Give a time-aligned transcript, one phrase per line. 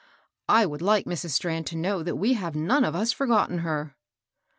[0.49, 1.29] "I would like Mrs.
[1.29, 3.95] Strand to know that we have none of us forgotten her."